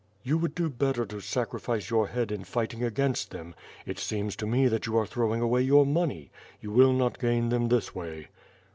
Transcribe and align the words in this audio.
"You 0.23 0.39
would 0.39 0.55
do 0.55 0.67
better 0.67 1.05
to 1.05 1.19
sacrifice 1.21 1.91
your 1.91 2.07
head 2.07 2.31
in 2.31 2.43
fighting 2.43 2.83
against 2.83 3.29
them; 3.29 3.53
it 3.85 3.99
seems 3.99 4.35
to 4.37 4.47
me 4.47 4.67
that 4.67 4.87
you 4.87 4.97
are 4.97 5.05
throwing 5.05 5.41
away 5.41 5.61
your 5.61 5.85
money. 5.85 6.31
You 6.59 6.71
will 6.71 6.91
not 6.93 7.19
gain 7.19 7.49
them 7.49 7.67
this 7.67 7.93
way." 7.93 8.29